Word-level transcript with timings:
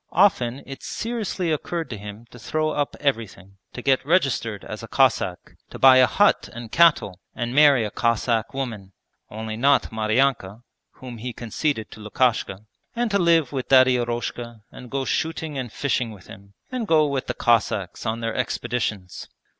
Often 0.13 0.63
it 0.65 0.81
seriously 0.81 1.51
occurred 1.51 1.87
to 1.91 1.97
him 1.99 2.25
to 2.31 2.39
throw 2.39 2.71
up 2.71 2.95
everything, 2.99 3.59
to 3.73 3.83
get 3.83 4.03
registered 4.03 4.65
as 4.65 4.81
a 4.81 4.87
Cossack, 4.87 5.55
to 5.69 5.77
buy 5.77 5.97
a 5.97 6.07
hut 6.07 6.49
and 6.53 6.71
cattle 6.71 7.19
and 7.35 7.53
marry 7.53 7.85
a 7.85 7.91
Cossack 7.91 8.51
woman 8.51 8.93
(only 9.29 9.55
not 9.55 9.91
Maryanka, 9.91 10.63
whom 10.93 11.19
he 11.19 11.33
conceded 11.33 11.91
to 11.91 11.99
Lukashka), 11.99 12.65
and 12.95 13.11
to 13.11 13.19
live 13.19 13.51
with 13.51 13.69
Daddy 13.69 13.95
Eroshka 13.95 14.63
and 14.71 14.89
go 14.89 15.05
shooting 15.05 15.55
and 15.59 15.71
fishing 15.71 16.09
with 16.09 16.25
him, 16.25 16.55
and 16.71 16.87
go 16.87 17.05
with 17.05 17.27
the 17.27 17.35
Cossacks 17.35 18.03
on 18.03 18.21
their 18.21 18.33
expeditions. 18.35 19.29